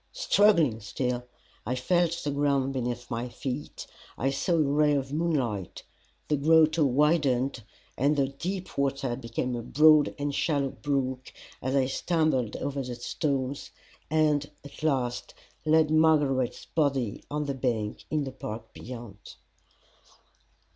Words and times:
Struggling 0.13 0.79
still, 0.79 1.25
I 1.63 1.75
felt 1.75 2.21
the 2.23 2.31
ground 2.31 2.73
beneath 2.73 3.11
my 3.11 3.29
feet, 3.29 3.85
I 4.17 4.31
saw 4.31 4.53
a 4.53 4.57
ray 4.57 4.95
of 4.95 5.13
moonlight 5.13 5.83
the 6.27 6.37
grotto 6.37 6.83
widened, 6.85 7.61
and 7.95 8.15
the 8.15 8.29
deep 8.29 8.79
water 8.79 9.15
became 9.15 9.55
a 9.55 9.61
broad 9.61 10.15
and 10.17 10.33
shallow 10.33 10.69
brook 10.71 11.31
as 11.61 11.75
I 11.75 11.85
stumbled 11.85 12.55
over 12.55 12.81
the 12.81 12.95
stones 12.95 13.69
and 14.09 14.49
at 14.63 14.81
last 14.81 15.35
laid 15.65 15.91
Margaret's 15.91 16.65
body 16.65 17.23
on 17.29 17.45
the 17.45 17.53
bank 17.53 18.05
in 18.09 18.23
the 18.23 18.31
park 18.31 18.73
beyond. 18.73 19.35